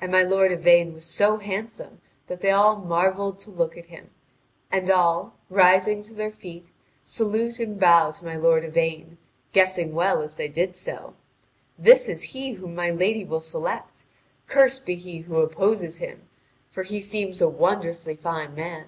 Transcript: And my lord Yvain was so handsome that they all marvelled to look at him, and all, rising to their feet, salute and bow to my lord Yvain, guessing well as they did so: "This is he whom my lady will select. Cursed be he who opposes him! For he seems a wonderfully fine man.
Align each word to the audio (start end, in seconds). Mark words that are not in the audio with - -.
And 0.00 0.12
my 0.12 0.22
lord 0.22 0.52
Yvain 0.52 0.94
was 0.94 1.04
so 1.04 1.38
handsome 1.38 2.00
that 2.28 2.40
they 2.40 2.52
all 2.52 2.76
marvelled 2.76 3.40
to 3.40 3.50
look 3.50 3.76
at 3.76 3.86
him, 3.86 4.10
and 4.70 4.88
all, 4.92 5.34
rising 5.50 6.04
to 6.04 6.14
their 6.14 6.30
feet, 6.30 6.68
salute 7.04 7.58
and 7.58 7.76
bow 7.76 8.12
to 8.12 8.24
my 8.24 8.36
lord 8.36 8.62
Yvain, 8.62 9.18
guessing 9.52 9.92
well 9.92 10.22
as 10.22 10.36
they 10.36 10.46
did 10.46 10.76
so: 10.76 11.16
"This 11.76 12.08
is 12.08 12.22
he 12.32 12.52
whom 12.52 12.76
my 12.76 12.90
lady 12.92 13.24
will 13.24 13.40
select. 13.40 14.04
Cursed 14.46 14.86
be 14.86 14.94
he 14.94 15.18
who 15.22 15.38
opposes 15.40 15.96
him! 15.96 16.28
For 16.70 16.84
he 16.84 17.00
seems 17.00 17.42
a 17.42 17.48
wonderfully 17.48 18.14
fine 18.14 18.54
man. 18.54 18.86